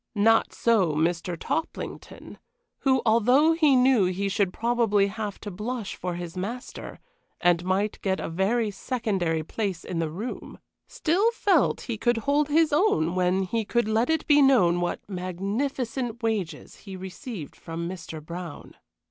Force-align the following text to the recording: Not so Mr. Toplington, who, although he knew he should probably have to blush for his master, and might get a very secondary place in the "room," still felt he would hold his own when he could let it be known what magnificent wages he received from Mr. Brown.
Not 0.15 0.51
so 0.51 0.93
Mr. 0.93 1.37
Toplington, 1.37 2.39
who, 2.79 3.03
although 3.05 3.53
he 3.53 3.75
knew 3.75 4.05
he 4.05 4.29
should 4.29 4.51
probably 4.51 5.05
have 5.05 5.39
to 5.41 5.51
blush 5.51 5.95
for 5.95 6.15
his 6.15 6.35
master, 6.35 6.99
and 7.39 7.63
might 7.63 8.01
get 8.01 8.19
a 8.19 8.27
very 8.27 8.71
secondary 8.71 9.43
place 9.43 9.83
in 9.83 9.99
the 9.99 10.09
"room," 10.09 10.57
still 10.87 11.29
felt 11.33 11.81
he 11.81 11.99
would 12.03 12.17
hold 12.17 12.49
his 12.49 12.73
own 12.73 13.13
when 13.13 13.43
he 13.43 13.63
could 13.63 13.87
let 13.87 14.09
it 14.09 14.25
be 14.25 14.41
known 14.41 14.81
what 14.81 15.07
magnificent 15.07 16.23
wages 16.23 16.77
he 16.77 16.95
received 16.95 17.55
from 17.55 17.87
Mr. 17.87 18.25
Brown. 18.25 18.73